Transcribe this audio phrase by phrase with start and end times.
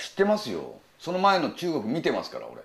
[0.00, 0.80] 知ってますよ。
[0.98, 2.62] その前の中国見てますから俺。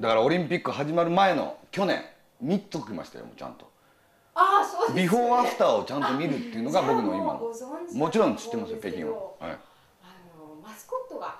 [0.00, 2.04] だからオリンピック始まる前の去年
[2.40, 3.68] 見ときましたよもうちゃんと。
[4.34, 5.02] ああそうですね。
[5.02, 7.40] ビフォーアフターをちゃんと見るっていうのが僕の今の。
[7.94, 9.58] もちろん知ってますよ北京は、はい、
[10.02, 11.36] あのマスコットが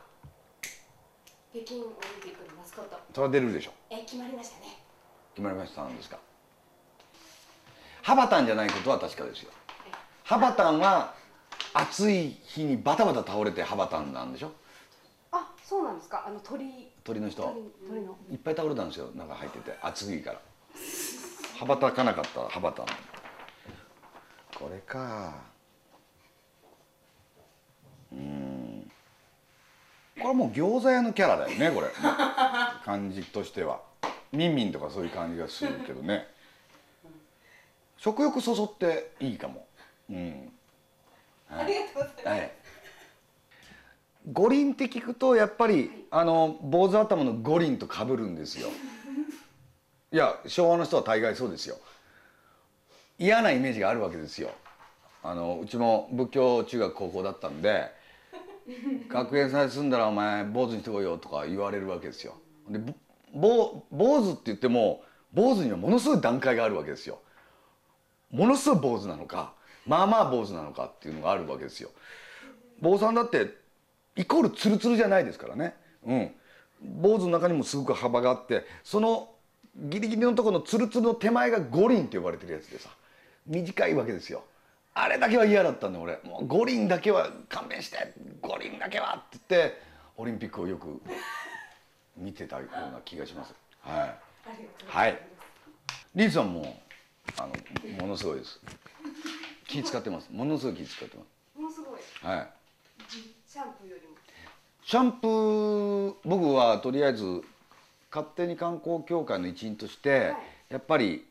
[1.52, 1.92] 北京オリン
[2.22, 2.98] ピックのマスコット。
[3.14, 3.72] それは出るでしょ。
[3.90, 4.78] え決まりましたね。
[5.34, 6.18] 決まりましたんですか。
[8.02, 9.50] ハバタンじゃないことは確かですよ。
[10.24, 11.14] ハバタンは
[11.74, 14.48] 暑い日にバタバタ倒れてハバタンなんでしょ。
[14.48, 14.50] あ
[15.68, 16.24] そうなんですか？
[16.26, 16.88] あの鳥。
[17.04, 17.42] 鳥の人。
[17.42, 17.54] 鳥
[17.86, 18.16] 鳥の。
[18.32, 19.10] いっぱい倒れたんですよ。
[19.14, 19.76] なんか入ってて。
[19.82, 20.40] 暑いから。
[21.58, 25.34] 羽ばたかなかったら羽ばたんこれか。
[28.10, 28.90] うん。
[30.16, 31.88] これはもう餃子屋のキャラだよねこれ。
[32.86, 33.82] 感じとしては。
[34.32, 36.28] ミンミンとかそういう感じがするけどね。
[37.98, 39.66] 食欲そそっていいかも。
[40.08, 40.50] うん。
[41.50, 42.57] ありがとうございます、はい
[44.32, 48.68] 五輪って聞くとやっぱりあの坊主頭の五輪と被るんですよ。
[50.12, 51.76] いや昭和の人は大概そうですよ。
[53.18, 54.50] 嫌なイメージがあるわけですよ。
[55.22, 57.90] あのうちも仏教中学高校だったんで
[59.08, 62.34] 学園祭住んだらお前坊主にしてこいよとか言われるわけですよ。
[62.68, 62.94] で
[63.32, 67.20] 坊主って言っても坊主にはものすごい段階があるわけですよ。
[68.30, 69.54] ものすごい坊主なのか
[69.86, 71.90] まあまあ坊主なのかっていうのがあるわけですよ。
[72.80, 73.67] 坊さんだって
[74.18, 75.74] イコールツルツルじゃないですからね。
[76.04, 76.30] うん。
[76.82, 79.30] 坊主の中にもすごく幅があってその
[79.76, 82.90] ギリギリのところのツルツルの手前が五輪って呼ばれてるやつでさ。
[83.46, 84.44] 短いわけですよ。
[84.92, 86.18] あれだけは嫌だったんだ俺。
[86.24, 89.80] もう五輪だけは勘弁して五輪だけはって言って
[90.16, 91.00] オリンピックをよく
[92.16, 93.54] 見てたような気がします。
[93.80, 94.18] はい。
[94.86, 95.18] はい。
[96.14, 96.80] リンさんも
[97.38, 98.60] あのものすごいです。
[99.68, 100.28] 気使ってます。
[100.32, 101.22] ものすごい気使ってま
[101.62, 102.00] ものすごい。
[102.00, 102.48] すはい
[103.58, 104.14] シャンプーよりも。
[104.84, 107.42] シャンプー僕はとりあえず
[108.08, 110.36] 勝手に観光協会の一員として、はい。
[110.68, 111.26] やっぱり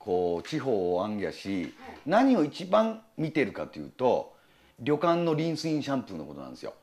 [0.00, 1.72] こう地方を行脚し、はい。
[2.06, 4.34] 何を一番見てるかというと
[4.80, 6.74] 旅館のリンスインシャンプーのことなんですよ。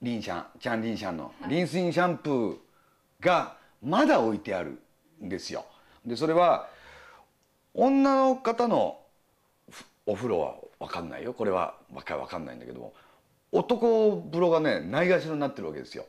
[0.00, 1.30] リンシャンチャンリンシャンの。
[1.46, 2.56] リンスインシャンプー
[3.20, 4.80] がまだ置いてある
[5.22, 5.66] んですよ。
[6.06, 6.66] でそれは
[7.74, 9.00] 女の方の
[9.70, 11.34] ふお風呂は分かんないよ。
[11.34, 12.94] これは分か分かんないんだけども
[13.52, 16.06] 男風呂がねないがしろになってるわけですよ。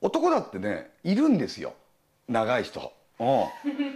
[0.00, 1.74] 男だってねいるんですよ
[2.28, 2.92] 長い人。
[3.20, 3.44] うん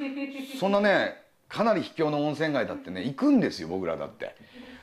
[0.59, 4.35] そんなねかなり秘境の温泉街だってね行くんですよ僕らだって。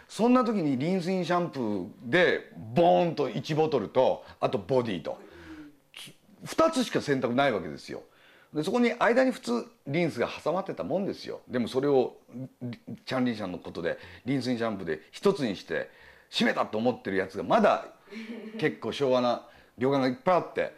[0.08, 5.20] そんな時にリンスインシャンプーでボーンと1ボトルとあとボディと
[6.46, 8.02] 2つしか選択ないわけですよ。
[8.54, 12.18] でそこに間に普通リンスが挟まってたもんですよでもそれを
[12.62, 15.90] リチャンリンシャンのことでリンスインシャンプーで一つにして
[16.32, 17.86] 締めたと思ってるやつがまだ
[18.58, 19.44] 結構昭和な
[19.78, 20.74] 旅館がいっぱいあって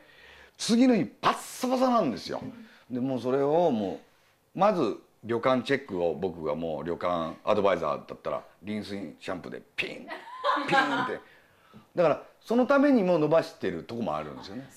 [0.58, 2.42] 次の日パッサパサなんですよ。
[2.90, 4.00] でもうそれをも
[4.56, 11.20] うまず旅館チェックを僕がもう旅館アドバイザーだったらリンスインシャンプーでピンピンって。
[11.96, 14.70] だからそのためにも伸ばしてるとこもあるんですよね。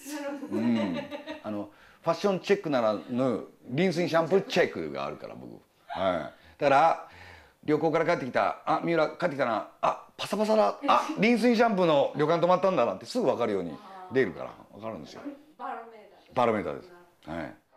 [0.50, 1.00] うん、
[1.42, 1.70] あの
[2.02, 7.08] ファッションチェックならぬリンスインシャンプーチェックがあるから僕、はい、だから
[7.64, 9.68] 旅行から帰ってきた「あ三浦帰ってきたな。
[9.80, 10.78] あパサパサだ。
[10.86, 13.76] あリンスインシャンプーの旅館泊まったんだ」なんてすぐ分かるように。
[14.12, 14.50] 出るから。
[14.72, 15.22] 分かるんですよ。
[15.58, 16.92] バロメーターバロメーターです。
[17.26, 17.54] はい